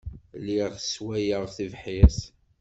[0.39, 2.19] Lliɣ sswayeɣ tibḥirt.